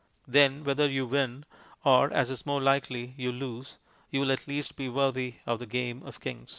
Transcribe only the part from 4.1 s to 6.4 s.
will at least be worthy of the Game of